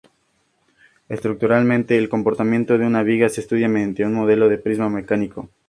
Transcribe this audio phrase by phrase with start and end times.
[1.09, 5.51] Estructuralmente el comportamiento de una viga se estudia mediante un modelo de prisma mecánico.